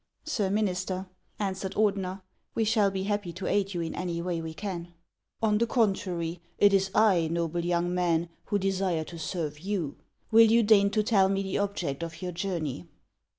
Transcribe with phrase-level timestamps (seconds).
[0.35, 1.05] ''"Sir minister,"
[1.37, 2.23] answered Ordener,"
[2.55, 4.95] we shall be happy to aid you in any way we can.""
[5.43, 9.97] On the contrary, it is I, noble young man, who desire to serve you.
[10.33, 12.87] AVill you deign to tell me the object of your journey